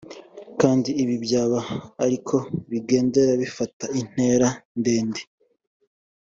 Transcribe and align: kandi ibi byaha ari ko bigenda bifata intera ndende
kandi 0.61 0.89
ibi 1.01 1.15
byaha 1.25 1.75
ari 2.05 2.17
ko 2.27 2.37
bigenda 2.71 3.21
bifata 3.41 3.85
intera 3.99 4.47
ndende 4.79 5.21